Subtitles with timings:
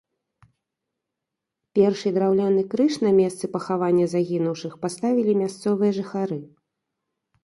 [1.79, 6.39] Першы драўляны крыж на месцы пахавання загінуўшых паставілі мясцовыя жыхары.